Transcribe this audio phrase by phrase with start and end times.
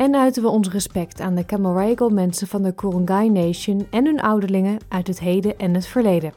[0.00, 4.20] en uiten we ons respect aan de Camaragal mensen van de Kurungay Nation en hun
[4.20, 6.32] ouderlingen uit het heden en het verleden.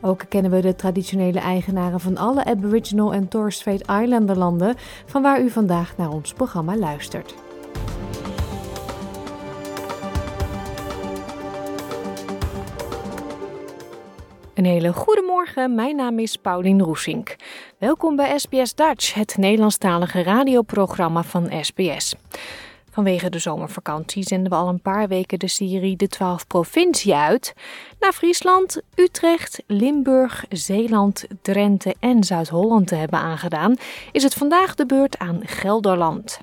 [0.00, 4.74] Ook kennen we de traditionele eigenaren van alle Aboriginal en Torres Strait Islander landen,
[5.06, 7.34] van waar u vandaag naar ons programma luistert.
[14.54, 17.36] Een hele goede morgen, mijn naam is Paulien Roesink.
[17.78, 22.14] Welkom bij SBS Dutch, het Nederlandstalige radioprogramma van SBS.
[22.96, 27.54] Vanwege de zomervakantie zenden we al een paar weken de serie De 12 Provincie uit.
[28.00, 33.76] Naar Friesland, Utrecht, Limburg, Zeeland, Drenthe en Zuid-Holland te hebben aangedaan,
[34.12, 36.40] is het vandaag de beurt aan Gelderland.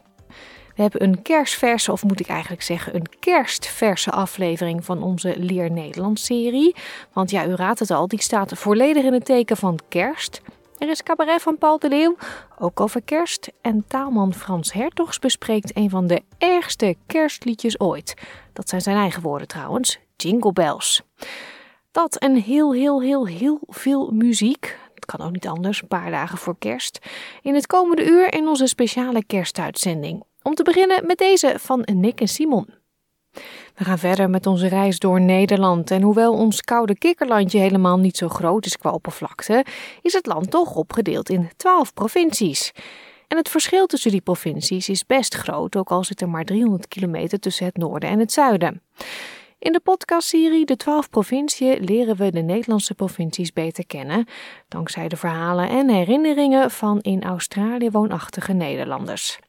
[0.75, 5.71] We hebben een kerstverse, of moet ik eigenlijk zeggen, een kerstverse aflevering van onze Leer
[5.71, 6.75] Nederlands serie.
[7.13, 10.41] Want ja, u raadt het al, die staat volledig in het teken van kerst.
[10.77, 12.15] Er is cabaret van Paul de Leeuw,
[12.59, 13.51] ook over kerst.
[13.61, 18.13] En taalman Frans Hertogs bespreekt een van de ergste kerstliedjes ooit.
[18.53, 21.01] Dat zijn zijn eigen woorden trouwens, Jingle Bells.
[21.91, 24.77] Dat en heel, heel, heel, heel veel muziek.
[24.95, 26.99] Het kan ook niet anders, een paar dagen voor kerst.
[27.41, 30.23] In het komende uur in onze speciale kerstuitzending.
[30.41, 32.82] Om te beginnen met deze van Nick en Simon.
[33.75, 35.91] We gaan verder met onze reis door Nederland.
[35.91, 39.65] En hoewel ons koude kikkerlandje helemaal niet zo groot is qua oppervlakte,
[40.01, 42.71] is het land toch opgedeeld in 12 provincies.
[43.27, 46.87] En het verschil tussen die provincies is best groot, ook al zit er maar 300
[46.87, 48.81] kilometer tussen het noorden en het zuiden.
[49.59, 54.25] In de podcastserie De 12 Provinciën leren we de Nederlandse provincies beter kennen,
[54.67, 59.39] dankzij de verhalen en herinneringen van in Australië woonachtige Nederlanders.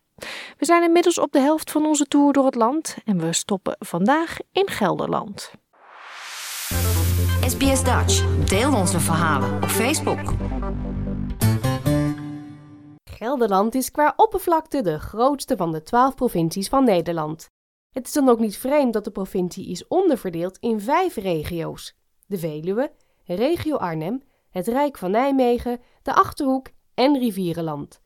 [0.58, 3.76] We zijn inmiddels op de helft van onze tour door het land en we stoppen
[3.78, 5.52] vandaag in Gelderland.
[7.40, 8.44] SBS Dutch.
[8.44, 10.32] Deel onze verhalen op Facebook.
[13.04, 17.50] Gelderland is qua oppervlakte de grootste van de 12 provincies van Nederland.
[17.90, 21.96] Het is dan ook niet vreemd dat de provincie is onderverdeeld in vijf regio's:
[22.26, 22.92] de Veluwe,
[23.24, 28.02] regio Arnhem, het Rijk van Nijmegen, de Achterhoek en Rivierenland.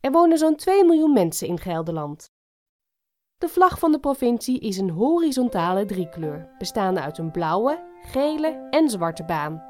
[0.00, 2.30] Er wonen zo'n 2 miljoen mensen in Gelderland.
[3.38, 8.90] De vlag van de provincie is een horizontale driekleur, bestaande uit een blauwe, gele en
[8.90, 9.62] zwarte baan.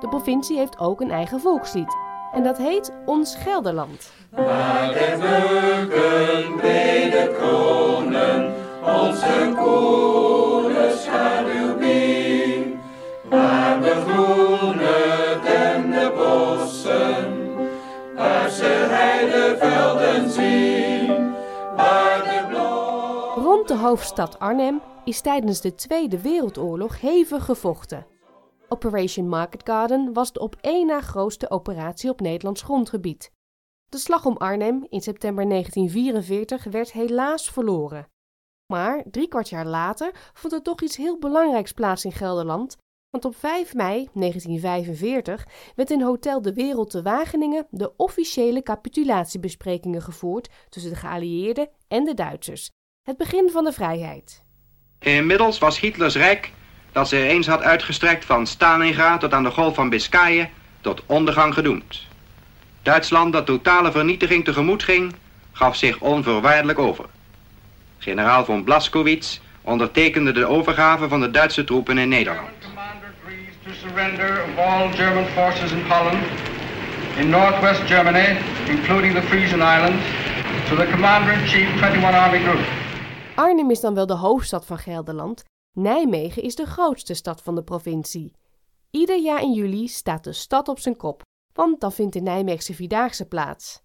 [0.00, 1.96] De provincie heeft ook een eigen volkslied
[2.32, 4.12] en dat heet Ons Gelderland.
[4.30, 10.90] Waar de beuken brede kronen, onze koele
[23.70, 28.06] de hoofdstad Arnhem is tijdens de Tweede Wereldoorlog hevig gevochten.
[28.68, 33.32] Operation Market Garden was de op één na grootste operatie op Nederlands grondgebied.
[33.88, 38.08] De slag om Arnhem in september 1944 werd helaas verloren.
[38.66, 42.76] Maar drie kwart jaar later vond er toch iets heel belangrijks plaats in Gelderland,
[43.10, 50.02] want op 5 mei 1945 werd in Hotel de Wereld te Wageningen de officiële capitulatiebesprekingen
[50.02, 52.70] gevoerd tussen de geallieerden en de Duitsers.
[53.04, 54.42] Het begin van de vrijheid.
[54.98, 56.52] Inmiddels was Hitlers Rijk,
[56.92, 60.50] dat zich eens had uitgestrekt van Stalingrad tot aan de golf van Biscayen,
[60.80, 62.06] tot ondergang gedoemd.
[62.82, 65.14] Duitsland, dat totale vernietiging tegemoet ging,
[65.52, 67.04] gaf zich onvoorwaardelijk over.
[67.98, 72.50] Generaal von Blaskowitz ondertekende de overgave van de Duitse troepen in Nederland.
[73.80, 76.24] Surrender of all German forces in Holland,
[77.16, 78.36] in northwest Germany,
[78.68, 80.04] including the Frisian Islands,
[80.68, 82.60] to the Commander-in-Chief 21 Army Group.
[83.40, 85.44] Arnhem is dan wel de hoofdstad van Gelderland.
[85.72, 88.32] Nijmegen is de grootste stad van de provincie.
[88.90, 91.22] Ieder jaar in juli staat de stad op zijn kop,
[91.52, 93.82] want dan vindt de Nijmeegse Vierdaagse plaats.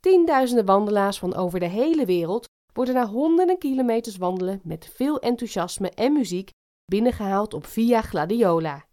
[0.00, 5.90] Tienduizenden wandelaars van over de hele wereld worden na honderden kilometers wandelen met veel enthousiasme
[5.90, 6.50] en muziek
[6.84, 8.84] binnengehaald op Via Gladiola.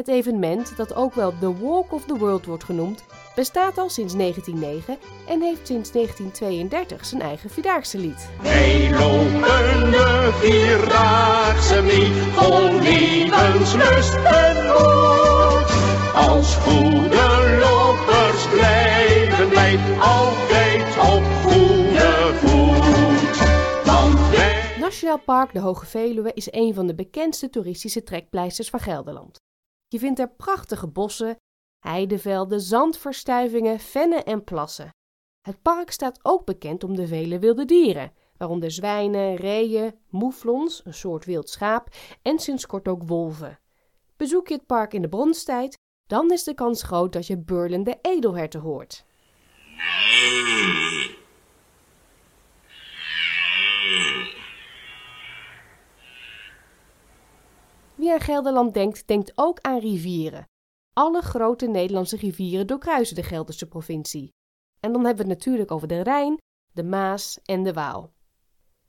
[0.00, 3.04] Het evenement, dat ook wel de Walk of the World wordt genoemd,
[3.34, 4.98] bestaat al sinds 1909
[5.28, 8.28] en heeft sinds 1932 zijn eigen Vierdaagse lied.
[8.42, 15.70] Wij lopen de vierdaagse mee, vol levenslust en moed.
[16.14, 23.38] Als goede lopers blijven wij altijd op goede voet.
[23.84, 24.78] Want wij...
[24.78, 29.40] Nationaal Park de Hoge Veluwe is een van de bekendste toeristische trekpleisters van Gelderland.
[29.92, 31.36] Je vindt er prachtige bossen,
[31.78, 34.94] heidevelden, zandverstuivingen, vennen en plassen.
[35.40, 40.94] Het park staat ook bekend om de vele wilde dieren, waaronder zwijnen, reeën, moeflons, een
[40.94, 41.88] soort wild schaap
[42.22, 43.58] en sinds kort ook wolven.
[44.16, 47.98] Bezoek je het park in de bronstijd, dan is de kans groot dat je burlende
[48.02, 49.04] edelherten hoort.
[58.00, 60.48] Wie aan Gelderland denkt, denkt ook aan rivieren.
[60.92, 64.32] Alle grote Nederlandse rivieren doorkruisen de Gelderse provincie.
[64.80, 66.38] En dan hebben we het natuurlijk over de Rijn,
[66.72, 68.12] de Maas en de Waal.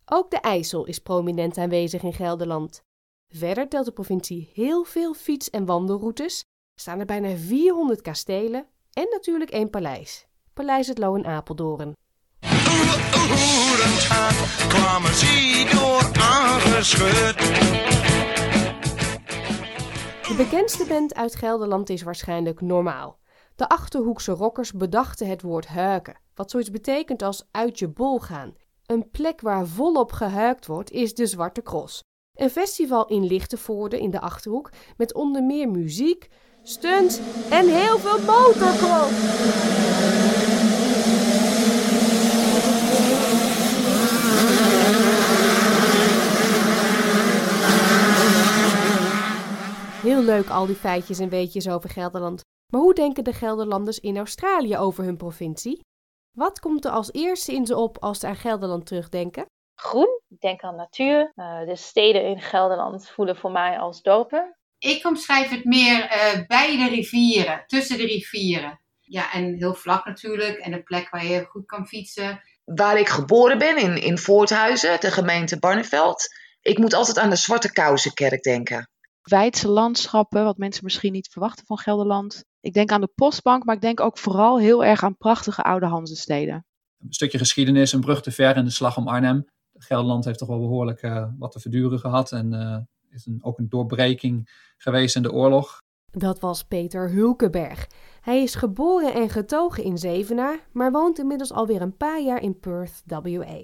[0.06, 2.82] Ook de IJssel is prominent aanwezig in Gelderland.
[3.28, 6.44] Verder telt de provincie heel veel fiets- en wandelroutes,
[6.76, 10.28] staan er bijna 400 kastelen en natuurlijk één paleis.
[10.54, 11.94] Paleis het Loo in Apeldoorn.
[20.32, 23.20] De bekendste band uit Gelderland is waarschijnlijk Normaal.
[23.56, 28.56] De Achterhoekse rockers bedachten het woord huiken, wat zoiets betekent als uit je bol gaan.
[28.86, 32.04] Een plek waar volop gehuikt wordt is de Zwarte Cross.
[32.34, 36.28] Een festival in Lichtenvoorde in de Achterhoek met onder meer muziek,
[36.64, 37.20] stunts
[37.50, 39.12] en heel veel motorcross.
[50.02, 52.42] Heel leuk al die feitjes en weetjes over Gelderland.
[52.74, 55.80] Maar hoe denken de Gelderlanders in Australië over hun provincie?
[56.38, 59.46] Wat komt er als eerste in ze op als ze aan Gelderland terugdenken?
[59.76, 61.32] Groen, ik denk aan natuur.
[61.36, 64.58] Uh, de steden in Gelderland voelen voor mij als dorpen.
[64.78, 68.80] Ik omschrijf het meer uh, bij de rivieren, tussen de rivieren.
[69.00, 70.58] Ja, en heel vlak natuurlijk.
[70.58, 72.42] En een plek waar je goed kan fietsen.
[72.64, 76.28] Waar ik geboren ben, in, in Voorthuizen, de gemeente Barneveld.
[76.62, 78.90] Ik moet altijd aan de Zwarte Kousenkerk denken.
[79.22, 82.44] Weidse landschappen, wat mensen misschien niet verwachten van Gelderland.
[82.60, 85.86] Ik denk aan de postbank, maar ik denk ook vooral heel erg aan prachtige oude
[85.86, 86.66] Hanzesteden.
[86.98, 89.46] Een stukje geschiedenis, een brug te ver in de slag om Arnhem.
[89.74, 92.78] Gelderland heeft toch wel behoorlijk uh, wat te verduren gehad en uh,
[93.10, 95.78] is een, ook een doorbreking geweest in de oorlog.
[96.12, 97.88] Dat was Peter Hulkenberg.
[98.22, 102.60] Hij is geboren en getogen in Zevenaar, maar woont inmiddels alweer een paar jaar in
[102.60, 103.62] Perth, WA.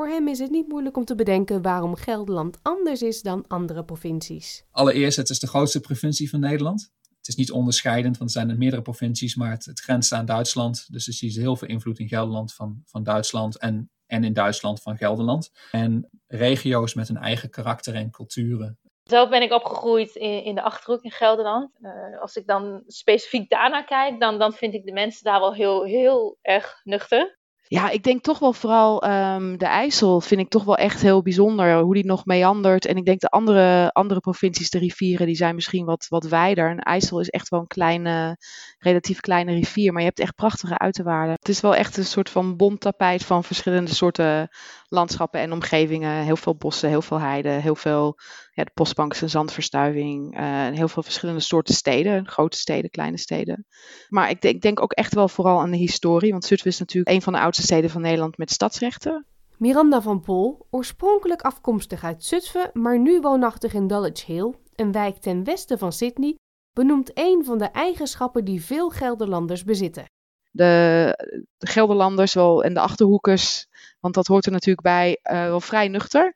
[0.00, 3.84] Voor hem is het niet moeilijk om te bedenken waarom Gelderland anders is dan andere
[3.84, 4.64] provincies.
[4.70, 6.92] Allereerst, het is de grootste provincie van Nederland.
[7.16, 10.92] Het is niet onderscheidend, want er zijn meerdere provincies, maar het, het grenst aan Duitsland.
[10.92, 14.82] Dus er is heel veel invloed in Gelderland van, van Duitsland en, en in Duitsland
[14.82, 15.50] van Gelderland.
[15.70, 18.78] En regio's met een eigen karakter en culturen.
[19.02, 21.70] Zelf ben ik opgegroeid in, in de Achterhoek in Gelderland.
[21.80, 25.54] Uh, als ik dan specifiek daarnaar kijk, dan, dan vind ik de mensen daar wel
[25.54, 27.38] heel, heel erg nuchter.
[27.70, 31.22] Ja, ik denk toch wel vooral um, de IJssel vind ik toch wel echt heel
[31.22, 31.80] bijzonder.
[31.80, 32.86] Hoe die nog meandert.
[32.86, 36.70] En ik denk de andere, andere provincies, de rivieren, die zijn misschien wat, wat wijder.
[36.70, 38.36] En IJssel is echt wel een kleine,
[38.78, 39.92] relatief kleine rivier.
[39.92, 41.34] Maar je hebt echt prachtige uiterwaarden.
[41.34, 44.48] Het is wel echt een soort van bont tapijt van verschillende soorten
[44.90, 46.24] landschappen en omgevingen.
[46.24, 48.16] Heel veel bossen, heel veel heiden, heel veel
[48.52, 50.40] ja, de postbank zandverstuiving.
[50.40, 53.66] Uh, heel veel verschillende soorten steden, grote steden, kleine steden.
[54.08, 57.14] Maar ik ik denk ook echt wel vooral aan de historie, want Zutphen is natuurlijk
[57.14, 59.26] een van de oudste steden van Nederland met stadsrechten.
[59.56, 65.16] Miranda van Pol, oorspronkelijk afkomstig uit Zutphen, maar nu woonachtig in Dulwich Hill, een wijk
[65.16, 66.34] ten westen van Sydney,
[66.72, 70.04] benoemt een van de eigenschappen die veel Gelderlanders bezitten.
[70.50, 71.14] De,
[71.58, 73.66] de Gelderlanders wel, en de Achterhoekers,
[74.00, 76.34] want dat hoort er natuurlijk bij, uh, wel vrij nuchter.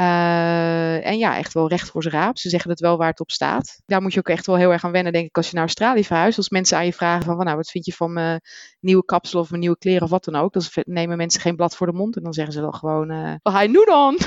[0.00, 2.38] Uh, en ja, echt wel recht voor zijn raap.
[2.38, 3.82] Ze zeggen het wel waar het op staat.
[3.86, 5.64] Daar moet je ook echt wel heel erg aan wennen, denk ik, als je naar
[5.64, 6.38] Australië verhuist.
[6.38, 8.40] Als mensen aan je vragen van, nou, wat vind je van mijn
[8.80, 10.52] nieuwe kapsel of mijn nieuwe kleren of wat dan ook.
[10.52, 13.34] Dan nemen mensen geen blad voor de mond en dan zeggen ze wel gewoon, uh,
[13.42, 14.18] oh, hij nu dan.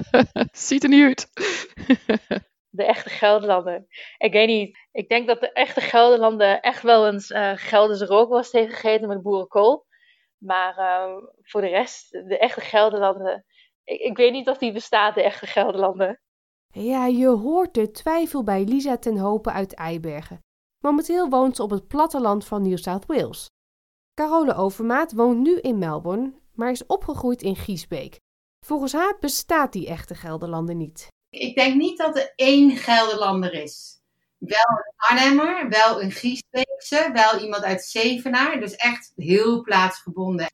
[0.52, 1.28] Ziet er niet uit.
[2.70, 3.86] de echte Gelderlander.
[4.18, 4.78] Ik weet niet.
[4.92, 9.22] Ik denk dat de echte Gelderlander echt wel eens uh, Gelderse rookworst heeft gegeten met
[9.22, 9.86] boerenkool.
[10.38, 13.44] Maar uh, voor de rest, de echte Gelderlander
[13.90, 16.20] ik, ik weet niet of die bestaat, de echte Gelderlander.
[16.72, 20.38] Ja, je hoort de twijfel bij Lisa ten Hopen uit Eibergen.
[20.84, 23.48] Momenteel woont ze op het platteland van New South Wales.
[24.14, 28.18] Carole Overmaat woont nu in Melbourne, maar is opgegroeid in Giesbeek.
[28.66, 31.08] Volgens haar bestaat die echte Gelderlander niet.
[31.30, 33.98] Ik denk niet dat er één Gelderlander is.
[34.38, 38.60] Wel een Arnhemmer, wel een Giesbeekse, wel iemand uit Zevenaar.
[38.60, 40.46] Dus echt heel plaatsgebonden.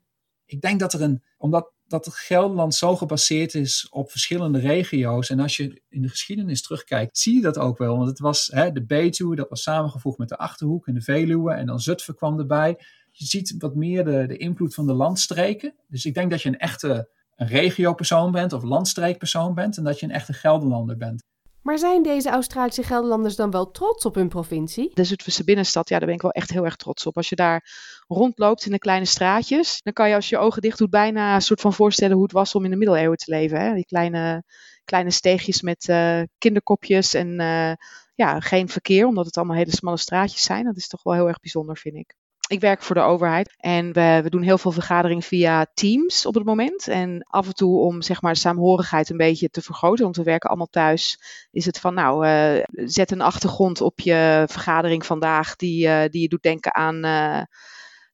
[0.45, 5.29] Ik denk dat er een, omdat dat Gelderland zo gebaseerd is op verschillende regio's.
[5.29, 7.95] En als je in de geschiedenis terugkijkt, zie je dat ook wel.
[7.95, 11.53] Want het was hè, de Betuwe, dat was samengevoegd met de Achterhoek en de Veluwe.
[11.53, 12.79] En dan Zutphen kwam erbij.
[13.11, 15.73] Je ziet wat meer de, de invloed van de landstreken.
[15.87, 19.99] Dus ik denk dat je een echte een regiopersoon bent of landstreekpersoon bent en dat
[19.99, 21.23] je een echte Gelderlander bent.
[21.61, 24.91] Maar zijn deze Australische Gelderlanders dan wel trots op hun provincie?
[24.93, 27.17] De Zutphense binnenstad, ja, daar ben ik wel echt heel erg trots op.
[27.17, 27.69] Als je daar
[28.07, 31.35] rondloopt in de kleine straatjes, dan kan je als je je ogen dicht doet bijna
[31.35, 33.61] een soort van voorstellen hoe het was om in de middeleeuwen te leven.
[33.61, 33.73] Hè?
[33.73, 34.43] Die kleine,
[34.85, 37.73] kleine steegjes met uh, kinderkopjes en uh,
[38.15, 40.63] ja, geen verkeer, omdat het allemaal hele smalle straatjes zijn.
[40.63, 42.15] Dat is toch wel heel erg bijzonder, vind ik.
[42.47, 46.33] Ik werk voor de overheid en we, we doen heel veel vergaderingen via Teams op
[46.33, 46.87] het moment.
[46.87, 50.23] En af en toe om zeg maar de saamhorigheid een beetje te vergroten, want we
[50.23, 51.19] werken allemaal thuis,
[51.51, 56.21] is het van nou, uh, zet een achtergrond op je vergadering vandaag die, uh, die
[56.21, 57.41] je doet denken aan uh,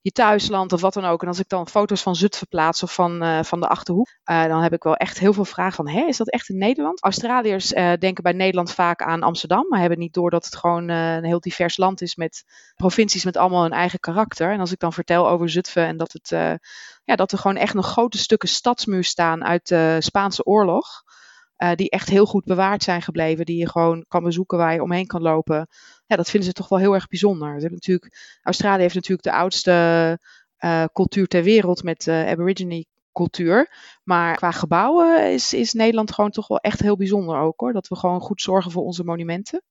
[0.03, 1.21] je thuisland of wat dan ook.
[1.21, 4.43] En als ik dan foto's van Zutphen plaats of van, uh, van de Achterhoek, uh,
[4.45, 7.03] dan heb ik wel echt heel veel vragen van, hé, is dat echt in Nederland?
[7.03, 10.89] Australiërs uh, denken bij Nederland vaak aan Amsterdam, maar hebben niet door dat het gewoon
[10.89, 12.43] een heel divers land is met
[12.75, 14.51] provincies met allemaal hun eigen karakter.
[14.51, 16.29] En als ik dan vertel over Zutphen en dat, het,
[17.03, 21.02] ja, dat er gewoon echt nog grote stukken stadsmuur staan uit de Spaanse oorlog,
[21.63, 24.81] uh, die echt heel goed bewaard zijn gebleven, die je gewoon kan bezoeken waar je
[24.81, 25.67] omheen kan lopen.
[26.05, 27.61] Ja, dat vinden ze toch wel heel erg bijzonder.
[27.61, 29.71] Ze natuurlijk, Australië heeft natuurlijk de oudste
[30.59, 33.75] uh, cultuur ter wereld met uh, Aborigine cultuur.
[34.03, 37.73] Maar qua gebouwen is, is Nederland gewoon toch wel echt heel bijzonder ook hoor.
[37.73, 39.61] Dat we gewoon goed zorgen voor onze monumenten.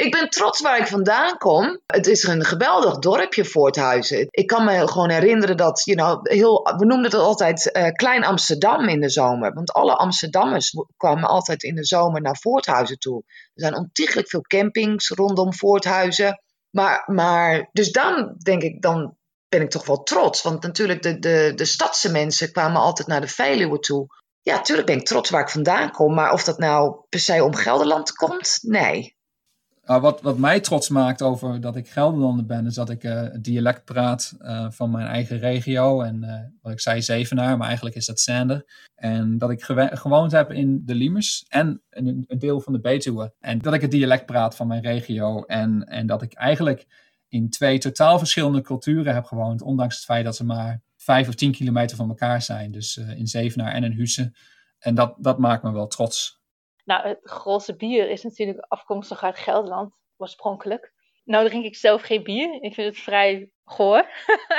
[0.00, 1.80] Ik ben trots waar ik vandaan kom.
[1.86, 4.26] Het is een geweldig dorpje, Voorthuizen.
[4.30, 8.24] Ik kan me gewoon herinneren dat, you know, heel, we noemden het altijd uh, Klein
[8.24, 9.52] Amsterdam in de zomer.
[9.52, 13.24] Want alle Amsterdammers kwamen altijd in de zomer naar Voorthuizen toe.
[13.26, 16.42] Er zijn ontiegelijk veel campings rondom Voorthuizen.
[16.70, 19.16] Maar, maar, dus dan denk ik, dan
[19.48, 20.42] ben ik toch wel trots.
[20.42, 24.06] Want natuurlijk, de, de, de stadse mensen kwamen altijd naar de Veluwe toe.
[24.40, 26.14] Ja, natuurlijk ben ik trots waar ik vandaan kom.
[26.14, 29.18] Maar of dat nou per se om Gelderland komt, nee.
[29.90, 33.20] Maar wat, wat mij trots maakt over dat ik Gelderlander ben, is dat ik uh,
[33.20, 36.02] het dialect praat uh, van mijn eigen regio.
[36.02, 38.88] En uh, wat ik zei, Zevenaar, maar eigenlijk is dat Sander.
[38.94, 43.34] En dat ik gewoond heb in de Liemers en een, een, deel van de Betuwe.
[43.40, 45.42] En dat ik het dialect praat van mijn regio.
[45.42, 46.86] En, en dat ik eigenlijk
[47.28, 49.62] in twee totaal verschillende culturen heb gewoond.
[49.62, 52.70] Ondanks het feit dat ze maar vijf of tien kilometer van elkaar zijn.
[52.70, 54.32] Dus in Zevenaar en in Husse.
[54.78, 56.39] En dat, dat maakt me wel trots.
[56.90, 60.92] Nou, het Grolse bier is natuurlijk afkomstig uit Gelderland, oorspronkelijk.
[61.24, 62.62] Nou drink ik zelf geen bier.
[62.62, 64.08] Ik vind het vrij goor.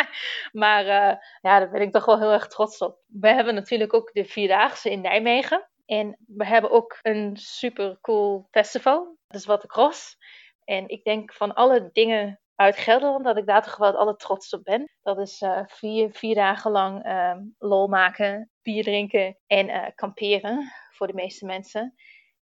[0.63, 2.99] maar uh, ja, daar ben ik toch wel heel erg trots op.
[3.07, 5.69] We hebben natuurlijk ook de Vierdaagse in Nijmegen.
[5.85, 9.17] En we hebben ook een super cool festival.
[9.27, 10.17] Is Wat de Cross.
[10.63, 14.53] En ik denk van alle dingen uit Gelderland dat ik daar toch wel het trots
[14.53, 14.91] op ben.
[15.01, 20.71] Dat is uh, vier, vier dagen lang uh, lol maken, bier drinken en uh, kamperen
[20.91, 21.95] voor de meeste mensen.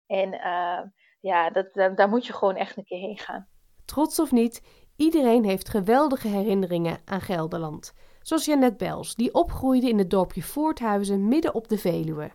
[0.08, 0.80] En uh,
[1.22, 3.48] ja, dat, daar moet je gewoon echt een keer heen gaan.
[3.86, 4.62] Trots of niet,
[4.96, 7.94] iedereen heeft geweldige herinneringen aan Gelderland.
[8.22, 12.32] Zoals Janet Bels, die opgroeide in het dorpje Voorthuizen midden op de Veluwe.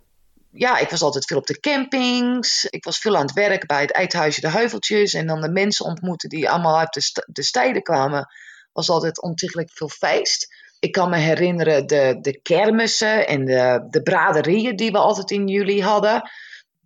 [0.51, 2.65] Ja, ik was altijd veel op de campings.
[2.65, 5.15] Ik was veel aan het werk bij het Eidhuisje de Heuveltjes.
[5.15, 8.27] En dan de mensen ontmoeten die allemaal uit de, st de steden kwamen.
[8.73, 10.55] Was altijd ontiegelijk veel feest.
[10.81, 15.49] Ik kan me herinneren de, de kermissen en de, de braderieën die we altijd in
[15.49, 16.31] juli hadden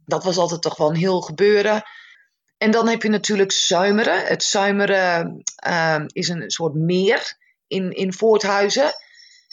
[0.06, 1.82] dat was altijd toch wel een heel gebeuren.
[2.58, 4.26] En dan heb je natuurlijk Zuimeren.
[4.26, 7.36] Het Zuimeren uh, is een soort meer
[7.66, 8.90] in, in Voorthuizen.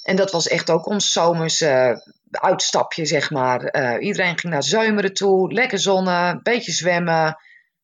[0.03, 1.91] En dat was echt ook ons zomers uh,
[2.31, 3.75] uitstapje, zeg maar.
[3.75, 7.37] Uh, iedereen ging naar Zuimeren toe, lekker zonnen, beetje zwemmen.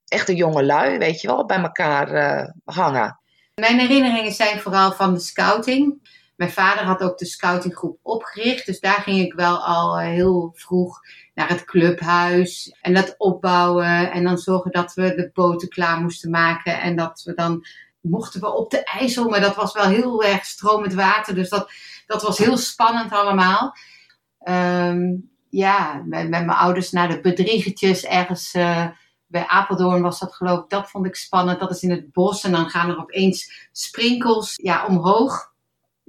[0.05, 3.19] Echt een jonge lui, weet je wel, bij elkaar uh, hangen.
[3.55, 6.09] Mijn herinneringen zijn vooral van de scouting.
[6.39, 10.99] Mijn vader had ook de scoutinggroep opgericht, dus daar ging ik wel al heel vroeg
[11.33, 16.29] naar het clubhuis en dat opbouwen en dan zorgen dat we de boten klaar moesten
[16.29, 17.65] maken en dat we dan
[18.01, 21.71] mochten we op de IJssel, maar dat was wel heel erg stromend water, dus dat,
[22.05, 23.75] dat was heel spannend allemaal.
[24.43, 28.87] Um, ja, met, met, mijn ouders naar de bedriegertjes ergens uh,
[29.27, 31.59] bij Apeldoorn was dat geloof ik, dat vond ik spannend.
[31.59, 35.48] Dat is in het bos en dan gaan er opeens sprinkels ja, omhoog.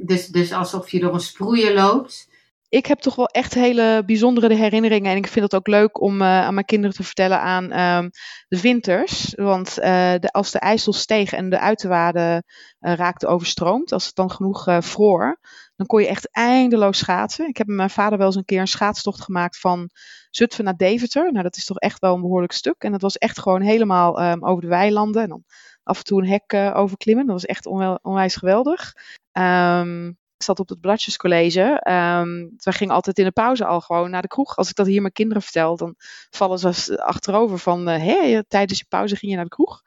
[0.03, 2.29] Dus, dus alsof je door een sproeier loopt
[2.71, 5.11] ik heb toch wel echt hele bijzondere herinneringen.
[5.11, 8.11] En ik vind het ook leuk om uh, aan mijn kinderen te vertellen aan um,
[8.49, 9.33] de winters.
[9.37, 9.85] Want uh,
[10.19, 12.45] de, als de IJssel steeg en de uiterwaarden
[12.81, 15.39] uh, raakten overstroomd, als het dan genoeg vroor,
[15.77, 17.49] dan kon je echt eindeloos schaatsen.
[17.49, 19.91] Ik heb met mijn vader wel eens een keer een schaatstocht gemaakt van
[20.31, 21.33] Zutphen naar Deventer.
[21.33, 22.83] Nou, dat is toch echt wel een behoorlijk stuk.
[22.83, 25.23] En dat was echt gewoon helemaal um, over de weilanden.
[25.23, 25.45] En dan
[25.83, 27.27] af en toe een hek overklimmen.
[27.27, 27.67] Dat was echt
[28.03, 28.95] onwijs geweldig.
[29.33, 31.63] Um, ik zat op het Bladjescollege.
[31.91, 34.57] Um, we gingen altijd in de pauze al gewoon naar de kroeg.
[34.57, 35.95] Als ik dat hier mijn kinderen vertel, dan
[36.31, 37.89] vallen ze achterover van...
[37.89, 39.83] Uh, tijdens je pauze ging je naar de kroeg.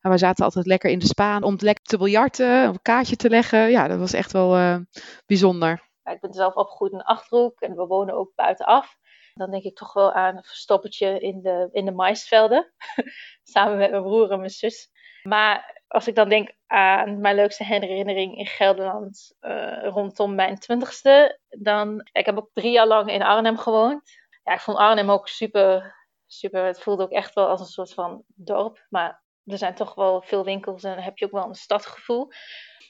[0.00, 3.28] En wij zaten altijd lekker in de spaan om lekker te biljarten, een kaartje te
[3.28, 3.70] leggen.
[3.70, 4.80] Ja, dat was echt wel
[5.26, 5.88] bijzonder.
[6.04, 8.96] ik ben zelf opgegroeid in Achterhoek en we wonen ook buitenaf.
[9.34, 12.72] Dan denk ik toch wel aan een verstoppertje in de, in de maisvelden.
[13.42, 14.90] Samen met mijn broer en mijn zus.
[15.28, 21.38] Maar als ik dan denk aan mijn leukste herinnering in Gelderland uh, rondom mijn twintigste,
[21.48, 22.08] dan.
[22.12, 24.02] Ik heb ook drie jaar lang in Arnhem gewoond.
[24.44, 26.64] Ja, ik vond Arnhem ook super, super.
[26.64, 28.86] Het voelde ook echt wel als een soort van dorp.
[28.88, 32.28] Maar er zijn toch wel veel winkels en dan heb je ook wel een stadgevoel.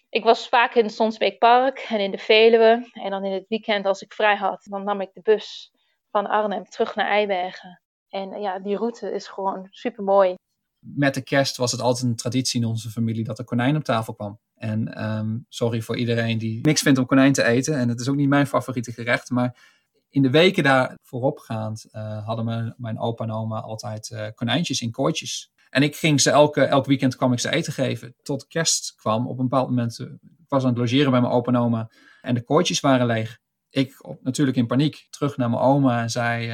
[0.09, 2.91] Ik was vaak in Sonsbeekpark en in de Veluwe.
[2.93, 5.73] En dan in het weekend, als ik vrij had, dan nam ik de bus
[6.11, 7.83] van Arnhem terug naar Eibergen.
[8.09, 10.35] En ja, die route is gewoon super mooi.
[10.95, 13.85] Met de kerst was het altijd een traditie in onze familie dat er konijn op
[13.85, 14.41] tafel kwam.
[14.55, 17.79] En ehm, sorry voor iedereen die niks vindt om konijn te eten.
[17.79, 19.31] En het is ook niet mijn favoriete gerecht.
[19.31, 19.57] Maar
[20.09, 24.81] in de weken daar vooropgaand uh, hadden mijn, mijn opa en oma altijd uh, konijntjes
[24.81, 25.53] in kooitjes.
[25.71, 28.15] En ik ging ze elke, elk weekend kwam ik ze eten geven.
[28.23, 29.99] Tot kerst kwam op een bepaald moment.
[29.99, 31.91] Uh, ik was aan het logeren bij mijn opa en oma.
[32.21, 33.39] En de kooitjes waren leeg
[33.71, 36.47] ik op, natuurlijk in paniek terug naar mijn oma en zei: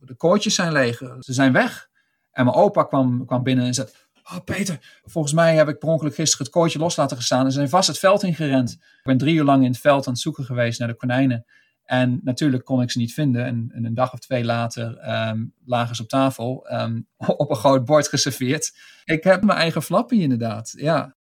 [0.00, 1.90] De kooitjes zijn leeg, ze zijn weg.
[2.32, 3.88] En mijn opa kwam, kwam binnen en zei:
[4.24, 7.44] Oh Peter, volgens mij heb ik per ongeluk gisteren het kooitje los laten gestaan.
[7.44, 8.70] En zijn vast het veld ingerend.
[8.72, 11.44] Ik ben drie uur lang in het veld aan het zoeken geweest naar de konijnen.
[11.84, 13.44] En natuurlijk kon ik ze niet vinden.
[13.44, 17.00] En, en een dag of twee later ehm, lagen ze op tafel, ehm,
[17.36, 18.76] op een groot bord geserveerd.
[19.04, 21.16] Ik heb mijn eigen flappie inderdaad, ja.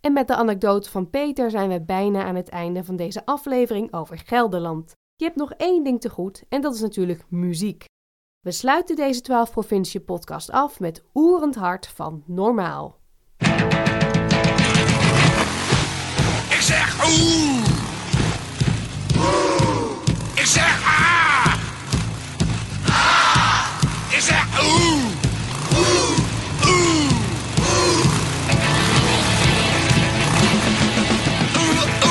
[0.00, 3.92] En met de anekdote van Peter zijn we bijna aan het einde van deze aflevering
[3.92, 4.94] over Gelderland.
[5.16, 7.84] Je hebt nog één ding te goed en dat is natuurlijk muziek.
[8.46, 12.98] We sluiten deze 12 provincie podcast af met Oerend Hart van Normaal.
[16.48, 17.64] Ik zeg oeh.
[20.34, 21.54] Ik zeg ah.
[22.88, 23.68] ah.
[24.10, 25.04] Ik zeg oeh.
[25.76, 26.18] Oeh.
[26.66, 27.10] Oeh.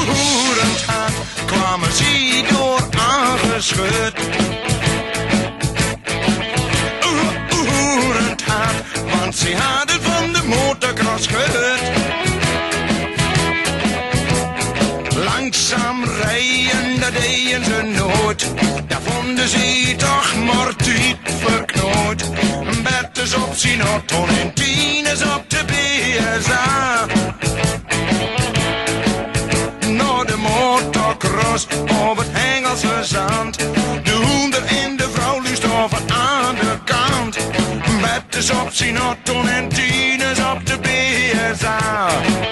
[0.07, 1.15] Oerend hart
[1.45, 4.14] kwamen ze door aangeschud.
[22.17, 22.83] Verknoot.
[22.83, 27.05] Betters op zijn en tieners op de BSA.
[29.89, 31.67] Naar de motocross
[32.09, 33.57] op het Engelse zand.
[34.03, 37.37] De hoender en de vrouw luist over aan de kant.
[38.01, 38.97] Betters op zijn
[39.47, 42.44] en tieners op de BSA.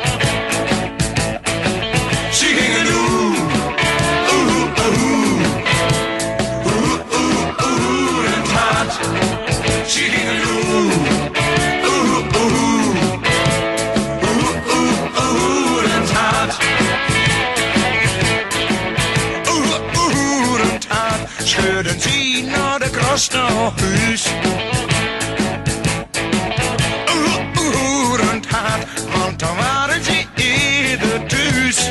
[27.56, 28.88] Oeh, het hart.
[29.18, 31.90] Want dan waren ze eerder thuis.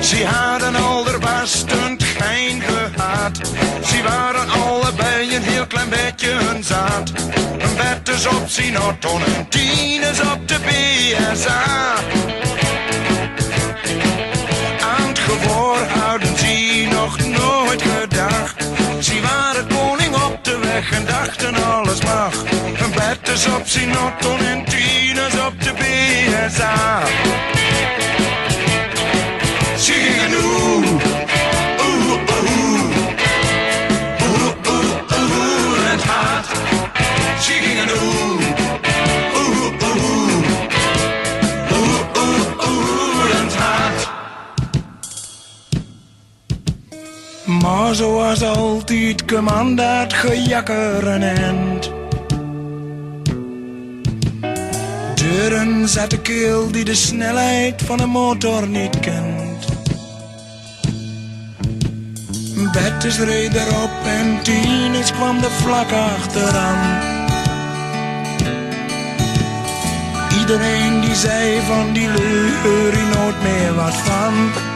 [0.00, 3.36] Ze hadden al er bastend gein gehad.
[3.86, 7.12] Ze waren allebei een heel klein beetje hun zaad.
[7.58, 12.37] Een betters op zijn auto en tieners op de BSA.
[20.88, 22.44] Op de weg en dachten alles mag.
[22.82, 27.00] Een betters op zijn auto en tieners op de BSA.
[29.78, 30.44] Ze gingen.
[30.44, 30.92] Oeh,
[31.98, 32.26] oeh.
[34.22, 36.46] Oeh, oeh, oeh, het hart.
[37.42, 37.88] Ze gingen
[47.92, 51.80] Zoals altijd kwam dat gejakker een.
[55.14, 59.66] Deuren zat de keel die de snelheid van een motor niet kent.
[62.72, 67.02] Bettes reed erop en Tines kwam er vlak achteraan.
[70.40, 74.67] Iedereen die zei van die leur nooit meer wat van.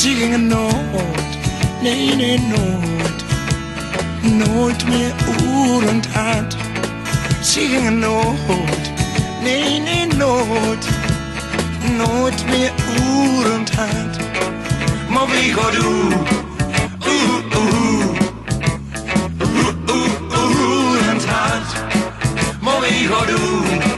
[0.00, 1.38] Ze gingen nooit,
[1.82, 3.24] nee nee nooit,
[4.22, 6.56] nooit meer oerend hard.
[7.42, 8.92] Ze gingen nooit,
[9.42, 10.88] nee nee nooit,
[11.96, 14.16] nooit meer oerend hard.
[15.08, 16.12] Maar wie gaat doen?
[17.06, 18.06] Oeh, oeh,
[19.40, 20.12] oeh, oeh,
[20.44, 21.74] oerend hard.
[22.60, 23.89] Maar wie gaat doen?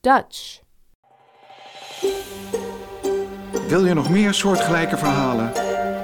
[0.01, 0.61] Dutch.
[3.69, 5.53] Wil je nog meer soortgelijke verhalen?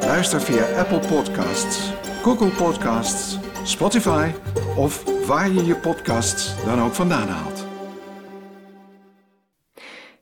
[0.00, 1.90] Luister via Apple Podcasts,
[2.22, 4.30] Google Podcasts, Spotify
[4.76, 7.66] of waar je je podcasts dan ook vandaan haalt.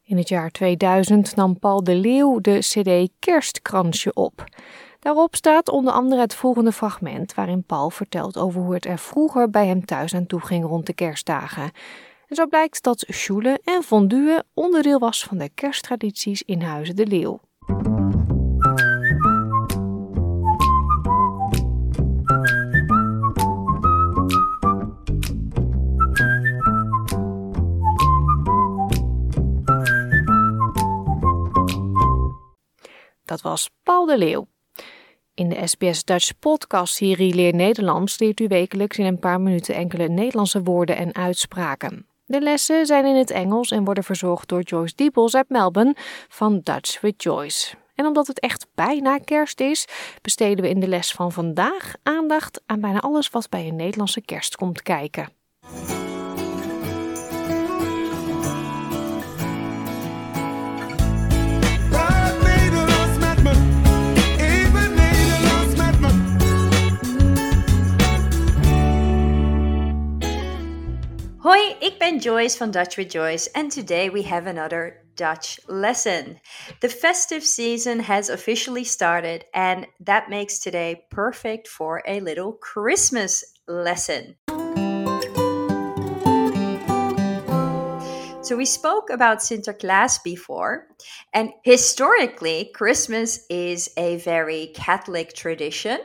[0.03, 4.45] In het jaar 2000 nam Paul de Leeuw de CD Kerstkransje op.
[5.07, 9.51] Daarop staat onder andere het volgende fragment waarin Paul vertelt over hoe het er vroeger
[9.51, 11.71] bij hem thuis aan toe ging rond de kerstdagen.
[12.27, 17.07] En zo blijkt dat schoelen en fondue onderdeel was van de kersttradities in Huizen de
[17.07, 17.41] Leeuw.
[33.25, 34.47] Dat was Paul de Leeuw.
[35.37, 40.09] In de SBS Dutch podcast-serie Leer Nederlands leert u wekelijks in een paar minuten enkele
[40.09, 42.07] Nederlandse woorden en uitspraken.
[42.25, 45.97] De lessen zijn in het Engels en worden verzorgd door Joyce Diepels uit Melbourne
[46.29, 47.75] van Dutch with Joyce.
[47.95, 49.87] En omdat het echt bijna kerst is,
[50.23, 54.21] besteden we in de les van vandaag aandacht aan bijna alles wat bij een Nederlandse
[54.21, 55.29] kerst komt kijken.
[71.47, 76.41] Hoi, ik ben Joyce van Dutch with Joyce, and today we have another Dutch lesson.
[76.81, 83.45] The festive season has officially started, and that makes today perfect for a little Christmas
[83.69, 84.35] lesson.
[88.43, 90.89] So, we spoke about Sinterklaas before,
[91.33, 95.99] and historically, Christmas is a very Catholic tradition.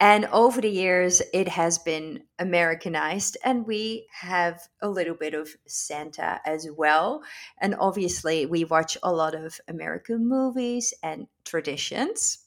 [0.00, 5.50] And over the years, it has been Americanized, and we have a little bit of
[5.66, 7.22] Santa as well.
[7.60, 12.38] And obviously, we watch a lot of American movies and traditions.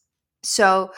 [0.41, 0.93] So,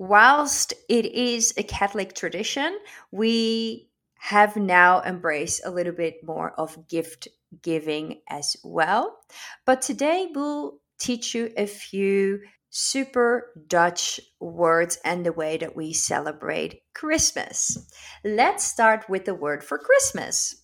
[0.00, 2.76] whilst it is a Catholic tradition,
[3.12, 3.88] we
[4.18, 7.28] have now embraced a little bit more of gift
[7.62, 9.18] giving as well.
[9.64, 15.92] But today, we'll teach you a few super Dutch words and the way that we
[15.92, 17.78] celebrate Christmas.
[18.24, 20.62] Let's start with the word for Christmas.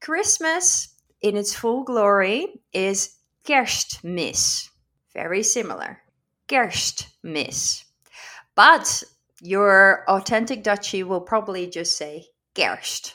[0.00, 4.68] Christmas, in its full glory, is Kerstmis.
[5.14, 6.02] Very similar.
[6.48, 7.84] Kerstmis.
[8.54, 9.02] But
[9.40, 13.14] your authentic Dutchie will probably just say Kerst.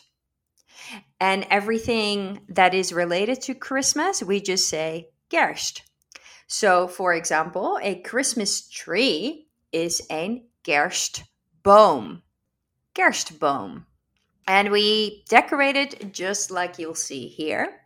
[1.20, 5.82] And everything that is related to Christmas, we just say Kerst.
[6.52, 12.24] So, for example, a Christmas tree is een kerstboom.
[12.96, 13.86] Kerstboom.
[14.48, 17.82] And we decorate it just like you'll see here.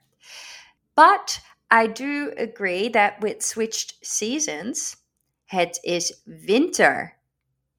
[0.95, 4.95] But I do agree that with switched seasons,
[5.47, 7.17] het is winter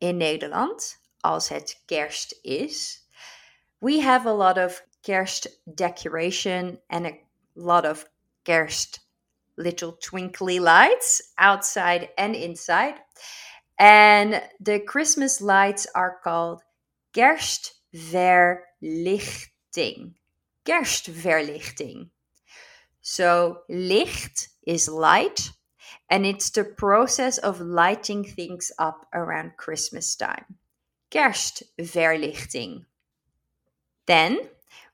[0.01, 3.01] in Nederland als het kerst is.
[3.81, 7.19] We have a lot of kerst decoration and a
[7.55, 8.05] lot of
[8.45, 9.04] kerst
[9.57, 12.97] little twinkly lights outside and inside.
[13.79, 16.63] And the Christmas lights are called
[17.15, 20.15] Kerstverlichting.
[20.65, 22.09] Kerstverlichting.
[23.01, 25.51] So, licht is light,
[26.09, 30.57] and it's the process of lighting things up around Christmas time.
[31.11, 32.87] Kerstverlichting.
[34.07, 34.39] Then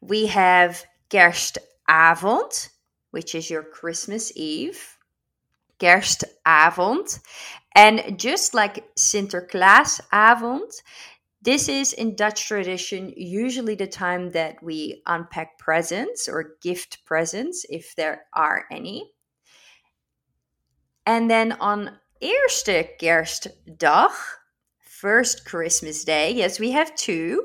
[0.00, 2.70] we have Kerstavond,
[3.10, 4.98] which is your Christmas Eve,
[5.78, 7.20] Kerstavond.
[7.74, 10.70] And just like Sinterklaasavond,
[11.42, 17.64] this is in Dutch tradition usually the time that we unpack presents or gift presents
[17.70, 19.12] if there are any.
[21.06, 24.12] And then on Eerste Kerstdag,
[24.84, 27.42] first Christmas Day, yes, we have two.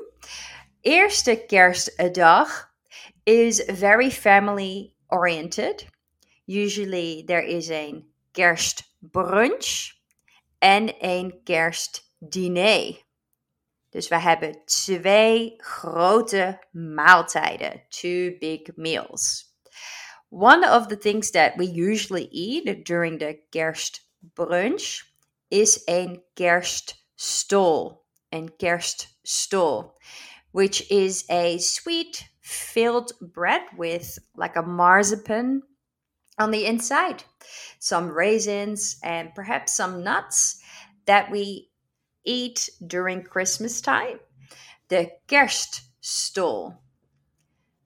[0.84, 2.48] Eerste Kerstdag
[3.24, 5.86] is very family oriented.
[6.44, 9.92] Usually there is een kerstbrunch
[10.58, 13.04] en een kerstdiner.
[13.90, 19.54] Dus we hebben twee grote maaltijden, two big meals.
[20.28, 25.02] One of the things that we usually eat during the kerstbrunch
[25.48, 28.04] is een kerststol.
[28.28, 29.98] Een kerststol,
[30.56, 35.62] which is a sweet filled bread with like a marzipan
[36.38, 37.22] on the inside,
[37.78, 40.58] some raisins, and perhaps some nuts
[41.04, 41.68] that we
[42.24, 44.18] eat during Christmas time?
[44.88, 46.74] De kerststol.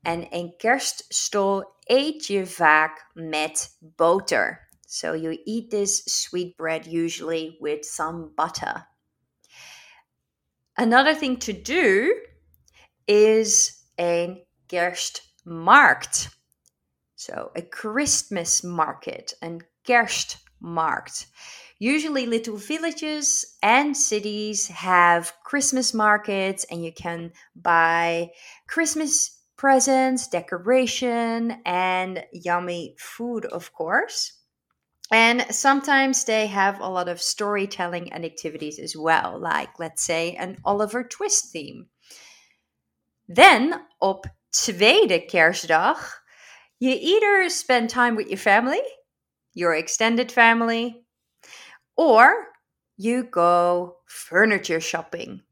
[0.05, 4.69] En een kerststol eet je vaak met boter.
[4.87, 8.87] So you eat this sweet bread usually with some butter.
[10.77, 12.15] Another thing to do
[13.05, 16.29] is een kerstmarkt.
[17.15, 21.29] So a Christmas market, een kerstmarkt.
[21.79, 28.31] Usually, little villages and cities have Christmas markets, and you can buy
[28.67, 34.33] Christmas presents, decoration, and yummy food, of course.
[35.11, 40.37] And sometimes they have a lot of storytelling and activities as well, like let's say
[40.37, 41.89] an Oliver Twist theme.
[43.33, 45.99] Then op tweede kerstdag,
[46.81, 48.83] you either spend time with your family,
[49.55, 51.05] your extended family,
[51.97, 52.49] or
[52.97, 55.43] you go furniture shopping.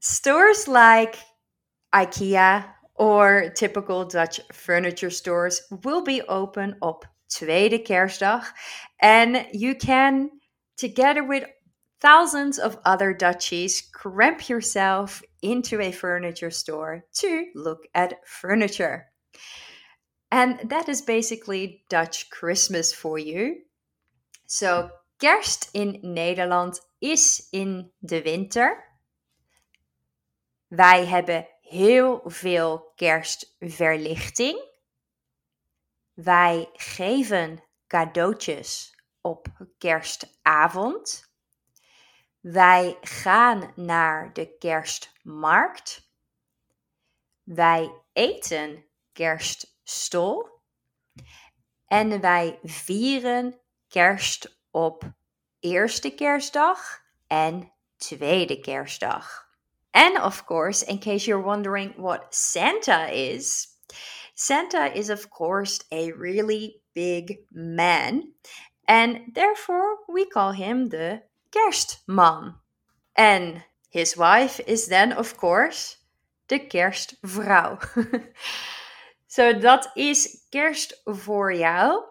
[0.00, 1.14] Stores like
[1.94, 2.64] IKEA
[2.96, 8.44] or typical Dutch furniture stores will be open op tweede kerstdag
[9.00, 10.30] and you can
[10.76, 11.44] together with
[12.00, 19.10] thousands of other Dutchies cramp yourself into a furniture store to look at furniture.
[20.30, 23.62] And that is basically Dutch Christmas for you.
[24.46, 28.84] So, kerst in Nederland is in de winter.
[30.68, 34.68] Wij hebben heel veel kerstverlichting.
[36.14, 39.46] Wij geven cadeautjes op
[39.78, 41.29] kerstavond.
[42.40, 46.10] Wij gaan naar de kerstmarkt.
[47.42, 50.48] Wij eten kerststol.
[51.86, 55.02] En wij vieren kerst op
[55.60, 59.48] eerste kerstdag en tweede kerstdag.
[59.90, 63.70] And of course, in case you're wondering what Santa is,
[64.34, 68.34] Santa is, of course, a really big man.
[68.84, 72.54] And therefore, we call him the kerstman.
[73.16, 75.96] And his wife is then, of course,
[76.48, 77.78] de kerstvrouw.
[79.26, 82.02] so dat is kerst voor jou.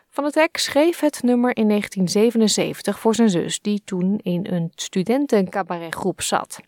[0.09, 4.71] Van het Hek schreef het nummer in 1977 voor zijn zus, die toen in een
[4.75, 6.59] studentencabaretgroep zat.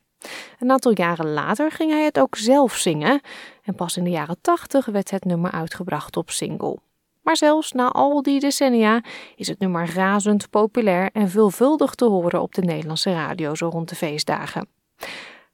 [0.60, 3.22] Een aantal jaren later ging hij het ook zelf zingen
[3.64, 6.78] en pas in de jaren 80 werd het nummer uitgebracht op single.
[7.22, 9.04] Maar zelfs na al die decennia
[9.36, 13.90] is het nummer razend populair en veelvuldig te horen op de Nederlandse radio zo rond
[13.90, 14.68] de feestdagen.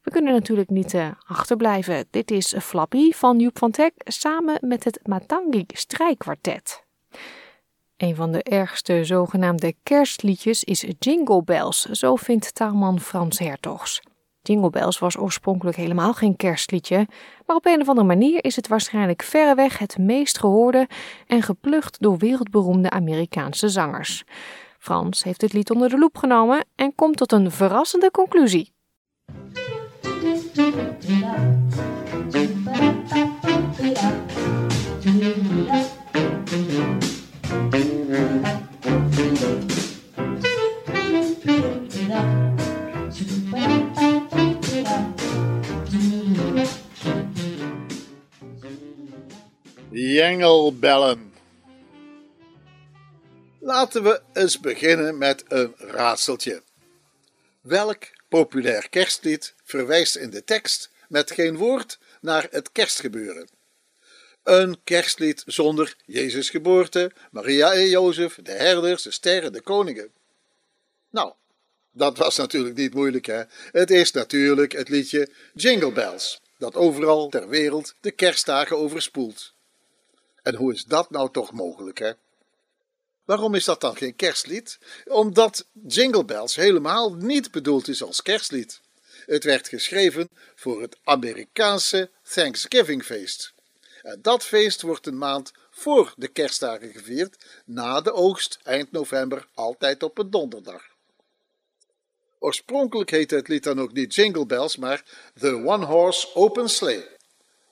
[0.02, 2.06] We kunnen natuurlijk niet uh, achterblijven.
[2.10, 6.84] Dit is Flappy van Joep van Teck samen met het Matangi Strijkkwartet.
[7.98, 14.02] Een van de ergste zogenaamde kerstliedjes is Jingle Bells, zo vindt taalman Frans Hertogs.
[14.42, 17.08] Jingle Bells was oorspronkelijk helemaal geen kerstliedje,
[17.46, 20.88] maar op een of andere manier is het waarschijnlijk verreweg het meest gehoorde
[21.28, 24.24] en geplucht door wereldberoemde Amerikaanse zangers.
[24.80, 28.74] Frans heeft het lied onder de loep genomen en komt tot een verrassende conclusie.
[49.92, 51.34] Jengelbellen.
[53.60, 56.64] Laten we eens beginnen met een raadseltje.
[57.62, 63.50] Welk populair kerstlied verwijst in de tekst met geen woord naar het kerstgebeuren.
[64.44, 70.12] Een kerstlied zonder Jezus geboorte, Maria en Jozef, de herders, de sterren, de koningen.
[71.10, 71.34] Nou,
[71.92, 73.44] dat was natuurlijk niet moeilijk, hè?
[73.72, 79.58] Het is natuurlijk het liedje Jingle Bells, dat overal ter wereld de kerstdagen overspoelt.
[80.50, 82.12] En hoe is dat nou toch mogelijk, hè?
[83.26, 84.80] Waarom is dat dan geen kerstlied?
[85.06, 88.82] Omdat Jingle Bells helemaal niet bedoeld is als kerstlied.
[89.26, 93.54] Het werd geschreven voor het Amerikaanse Thanksgiving-feest.
[94.02, 99.48] En dat feest wordt een maand voor de kerstdagen gevierd, na de oogst eind november,
[99.54, 100.84] altijd op een donderdag.
[102.40, 105.04] Oorspronkelijk heette het lied dan ook niet Jingle Bells, maar
[105.40, 107.08] The One Horse Open Sleigh.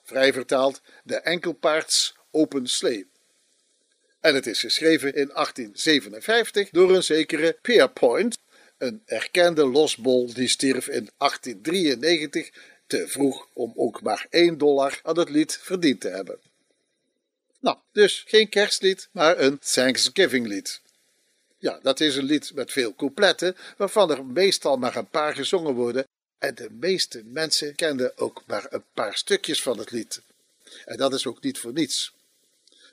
[0.04, 3.08] Vrij vertaald de enkelpaards Open Sleigh.
[4.20, 8.38] En het is geschreven in 1857 door een zekere Pierpoint,
[8.78, 12.50] een erkende losbol die stierf in 1893
[12.88, 16.38] te vroeg om ook maar 1 dollar aan het lied verdiend te hebben.
[17.60, 20.82] Nou, dus geen kerstlied, maar een Thanksgiving lied.
[21.58, 25.74] Ja, dat is een lied met veel coupletten, waarvan er meestal maar een paar gezongen
[25.74, 26.06] worden.
[26.38, 30.22] En de meeste mensen kenden ook maar een paar stukjes van het lied.
[30.86, 32.16] En dat is ook niet voor niets.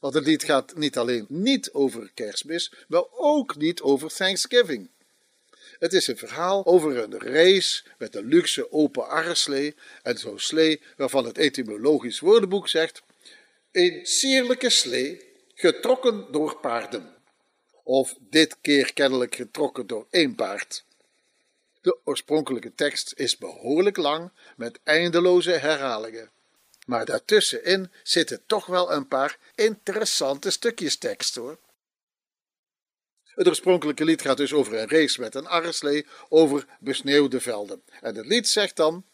[0.05, 4.89] Want het lied gaat niet alleen niet over kerstmis, maar ook niet over Thanksgiving.
[5.79, 10.81] Het is een verhaal over een race met een luxe open arreslee en zo'n slee
[10.97, 13.03] waarvan het etymologisch woordenboek zegt:
[13.73, 17.15] een sierlijke slee getrokken door paarden
[17.83, 20.85] of dit keer kennelijk getrokken door één paard.
[21.81, 26.31] De oorspronkelijke tekst is behoorlijk lang met eindeloze herhalingen.
[26.85, 31.59] Maar daartussenin zitten toch wel een paar interessante stukjes tekst hoor.
[33.25, 37.83] Het oorspronkelijke lied gaat dus over een race met een arreslee over besneeuwde velden.
[38.01, 39.05] En het lied zegt dan: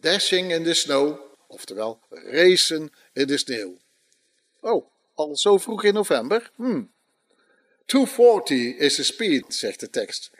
[0.00, 3.78] Dashing in the snow, oftewel racen in de sneeuw.
[4.60, 6.50] Oh, al zo vroeg in november?
[6.54, 6.92] Hmm,
[7.86, 10.30] 240 is de speed, zegt de tekst.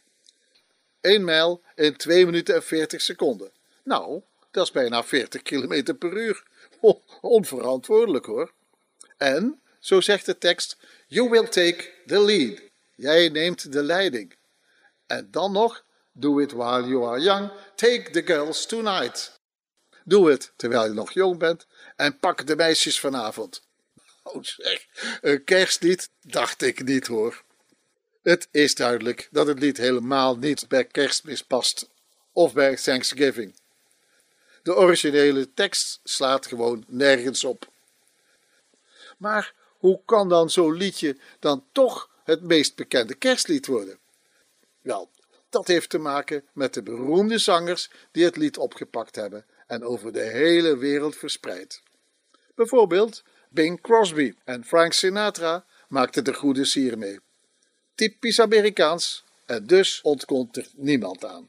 [1.01, 3.51] 1 mijl in 2 minuten en 40 seconden.
[3.85, 6.43] Nou, dat is bijna 40 km per uur.
[7.21, 8.53] Onverantwoordelijk hoor.
[9.17, 12.61] En, zo zegt de tekst, you will take the lead.
[12.95, 14.37] Jij neemt de leiding.
[15.07, 19.41] En dan nog, do it while you are young, take the girls tonight.
[20.05, 21.67] Doe het terwijl je nog jong bent
[21.97, 23.63] en pak de meisjes vanavond.
[24.23, 24.87] Oh zeg,
[25.21, 27.43] een kerstlied dacht ik niet hoor.
[28.23, 31.89] Het is duidelijk dat het lied helemaal niet bij kerstmis past
[32.33, 33.60] of bij Thanksgiving.
[34.63, 37.71] De originele tekst slaat gewoon nergens op.
[39.19, 43.99] Maar hoe kan dan zo'n liedje dan toch het meest bekende kerstlied worden?
[44.81, 45.11] Wel,
[45.49, 50.13] dat heeft te maken met de beroemde zangers die het lied opgepakt hebben en over
[50.13, 51.83] de hele wereld verspreid.
[52.55, 57.19] Bijvoorbeeld Bing Crosby en Frank Sinatra maakten er goede sier mee.
[57.95, 61.49] Typisch Amerikaans en dus ontkomt er niemand aan.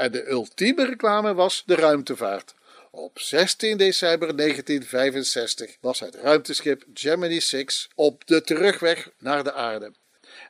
[0.00, 2.54] En de ultieme reclame was de ruimtevaart.
[2.90, 9.92] Op 16 december 1965 was het ruimteschip Gemini 6 op de terugweg naar de aarde.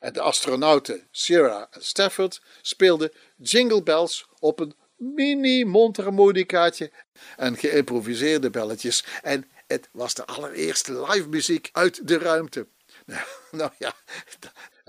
[0.00, 6.90] En de astronauten Sierra en Stafford speelden jingle bells op een mini mondharmonicaatje
[7.36, 9.04] en geïmproviseerde belletjes.
[9.22, 12.66] En het was de allereerste live muziek uit de ruimte.
[13.50, 13.94] Nou ja,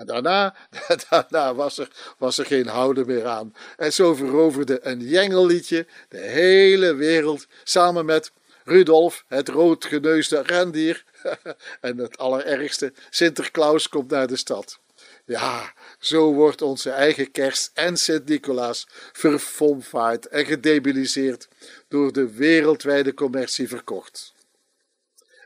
[0.07, 0.55] en
[1.09, 3.55] daarna, was, er, was er geen houden meer aan.
[3.77, 8.31] En zo veroverde een jengelliedje de hele wereld samen met
[8.63, 11.03] Rudolf, het roodgeneusde rendier.
[11.81, 14.79] en het allerergste, Sinterklaas komt naar de stad.
[15.25, 21.47] Ja, zo wordt onze eigen kerst en Sint-Nicolaas verfomfaaid en gedebiliseerd
[21.87, 24.30] door de wereldwijde commercie verkocht.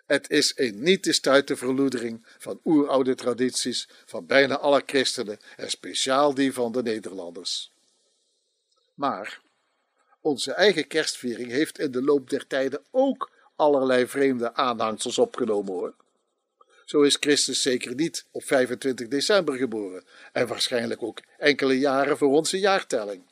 [0.06, 5.70] Het is een niet te stuiten verloedering van oeroude tradities van bijna alle christenen en
[5.70, 7.72] speciaal die van de Nederlanders.
[8.94, 9.42] Maar
[10.22, 15.96] onze eigen kerstviering heeft in de loop der tijden ook allerlei vreemde aanhangsels opgenomen hoor.
[16.86, 22.30] Zo is Christus zeker niet op 25 december geboren en waarschijnlijk ook enkele jaren voor
[22.30, 23.24] onze jaartelling.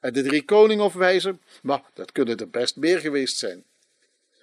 [0.00, 3.64] En de drie koningen of wijzen, maar dat kunnen er best meer geweest zijn.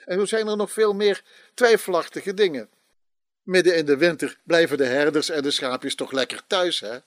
[0.08, 2.70] En zo zijn er nog veel meer twijfelachtige dingen.
[3.44, 6.98] Midden in de winter blijven de herders en de schaapjes toch lekker thuis, hè?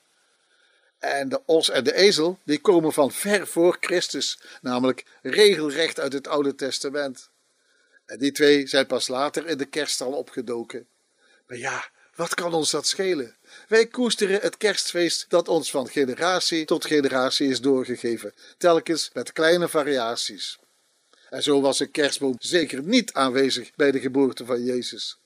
[0.99, 6.13] En de os en de ezel, die komen van ver voor Christus, namelijk regelrecht uit
[6.13, 7.29] het Oude Testament.
[8.05, 10.87] En die twee zijn pas later in de kerststal opgedoken.
[11.47, 13.35] Maar ja, wat kan ons dat schelen?
[13.67, 19.69] Wij koesteren het kerstfeest dat ons van generatie tot generatie is doorgegeven, telkens met kleine
[19.69, 20.59] variaties.
[21.31, 25.17] En zo was een kerstboom zeker niet aanwezig bij de geboorte van Jezus.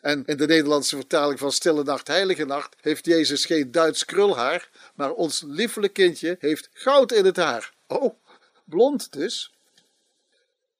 [0.00, 4.70] En in de Nederlandse vertaling van Stille Nacht, Heilige Nacht heeft Jezus geen Duits krulhaar,
[4.94, 7.72] maar ons liefelijk kindje heeft goud in het haar.
[7.86, 8.14] Oh,
[8.64, 9.52] blond dus.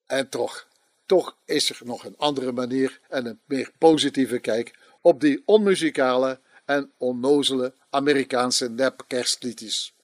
[0.07, 0.67] En toch,
[1.07, 6.41] toch is er nog een andere manier en een meer positieve kijk op die onmuzikale
[6.65, 9.95] en onnozele Amerikaanse nep-kerstliedjes.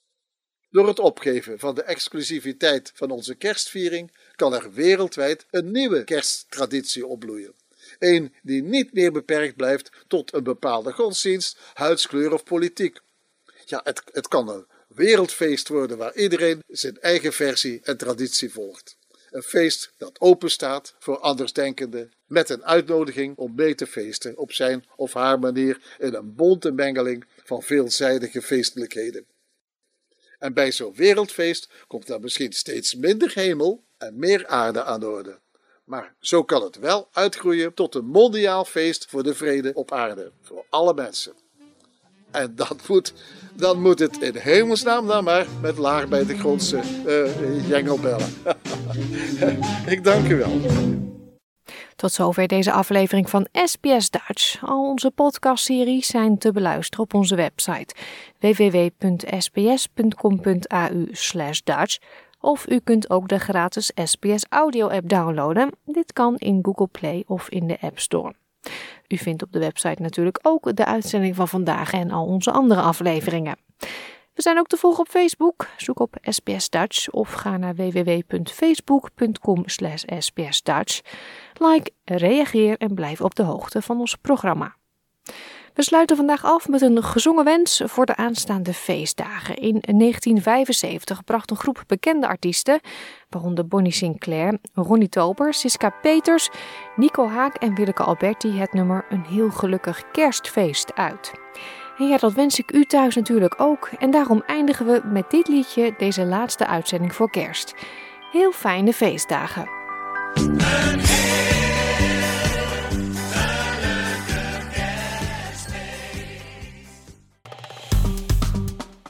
[0.70, 7.06] Door het opgeven van de exclusiviteit van onze kerstviering kan er wereldwijd een nieuwe kersttraditie
[7.06, 7.54] opbloeien.
[7.98, 13.00] Een die niet meer beperkt blijft tot een bepaalde godsdienst, huidskleur of politiek.
[13.64, 18.96] Ja, het, het kan een wereldfeest worden waar iedereen zijn eigen versie en traditie volgt.
[19.30, 24.52] Een feest dat open staat voor andersdenkenden, met een uitnodiging om mee te feesten op
[24.52, 29.26] zijn of haar manier in een bonte mengeling van veelzijdige feestelijkheden.
[30.38, 35.08] En bij zo'n wereldfeest komt er misschien steeds minder hemel en meer aarde aan de
[35.08, 35.38] orde.
[35.84, 40.32] Maar zo kan het wel uitgroeien tot een mondiaal feest voor de vrede op aarde,
[40.42, 41.32] voor alle mensen.
[42.30, 43.12] En dat moet,
[43.54, 48.28] dan moet het in hemelsnaam dan maar met laag bij de grondse uh, jengelbellen.
[49.94, 50.60] Ik dank u wel.
[51.96, 54.62] Tot zover deze aflevering van SBS Dutch.
[54.62, 57.94] Al onze podcastseries zijn te beluisteren op onze website
[58.38, 59.46] www.sbs.com.au
[61.64, 61.98] Dutch
[62.40, 65.70] of u kunt ook de gratis SBS Audio app downloaden.
[65.84, 68.34] Dit kan in Google Play of in de App Store.
[69.08, 72.80] U vindt op de website natuurlijk ook de uitzending van vandaag en al onze andere
[72.80, 73.56] afleveringen.
[74.36, 75.68] We zijn ook te volgen op Facebook.
[75.76, 81.00] Zoek op SBS Dutch of ga naar www.facebook.com sbsdutch.
[81.54, 84.76] Like, reageer en blijf op de hoogte van ons programma.
[85.74, 89.56] We sluiten vandaag af met een gezongen wens voor de aanstaande feestdagen.
[89.56, 92.80] In 1975 bracht een groep bekende artiesten,
[93.28, 96.50] waaronder Bonnie Sinclair, Ronnie Tober, Siska Peters,
[96.96, 101.32] Nico Haak en Willeke Alberti het nummer Een heel gelukkig kerstfeest uit.
[101.98, 103.90] En ja, dat wens ik u thuis natuurlijk ook.
[103.98, 107.74] En daarom eindigen we met dit liedje deze laatste uitzending voor kerst.
[108.32, 109.68] Heel fijne feestdagen.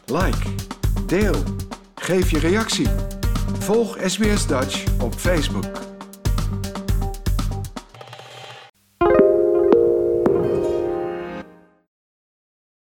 [0.07, 0.55] Like,
[1.07, 1.43] deel,
[1.95, 2.89] geef je reactie.
[3.59, 5.86] Volg SBS Dutch op Facebook.